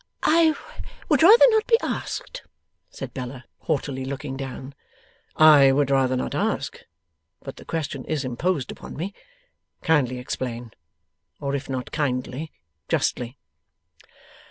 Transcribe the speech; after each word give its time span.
'I 0.23 0.55
would 1.09 1.21
rather 1.21 1.45
not 1.51 1.67
be 1.67 1.77
asked,' 1.81 2.41
said 2.89 3.13
Bella, 3.13 3.45
haughtily 3.59 4.03
looking 4.03 4.35
down. 4.35 4.73
'I 5.35 5.73
would 5.73 5.91
rather 5.91 6.15
not 6.15 6.33
ask, 6.33 6.79
but 7.43 7.57
the 7.57 7.65
question 7.65 8.03
is 8.05 8.25
imposed 8.25 8.71
upon 8.71 8.95
me. 8.97 9.13
Kindly 9.83 10.17
explain; 10.17 10.71
or 11.39 11.53
if 11.53 11.69
not 11.69 11.91
kindly, 11.91 12.51
justly. 12.89 13.37